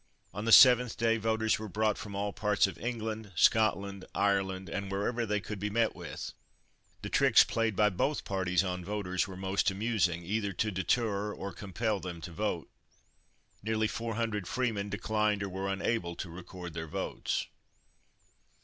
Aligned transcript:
On 0.33 0.45
the 0.45 0.51
seventh 0.51 0.97
day 0.97 1.17
voters 1.17 1.59
were 1.59 1.69
brought 1.69 1.95
from 1.95 2.15
all 2.15 2.33
parts 2.33 2.65
of 2.65 2.79
England, 2.79 3.31
Scotland, 3.35 4.03
Ireland, 4.15 4.67
and 4.67 4.89
wherever 4.89 5.27
they 5.27 5.39
could 5.39 5.59
be 5.59 5.69
met 5.69 5.95
with. 5.95 6.33
The 7.03 7.09
tricks 7.09 7.43
played 7.43 7.75
by 7.75 7.91
both 7.91 8.25
parties 8.25 8.63
on 8.63 8.83
voters 8.83 9.27
were 9.27 9.37
most 9.37 9.69
amusing, 9.69 10.23
either 10.25 10.53
to 10.53 10.71
deter 10.71 11.31
or 11.31 11.53
compel 11.53 11.99
them 11.99 12.19
to 12.21 12.31
vote. 12.31 12.71
Nearly 13.61 13.87
four 13.87 14.15
hundred 14.15 14.47
freemen 14.47 14.89
declined 14.89 15.43
or 15.43 15.49
were 15.49 15.69
unable 15.71 16.15
to 16.15 16.31
record 16.31 16.73
their 16.73 16.87
votes. 16.87 17.45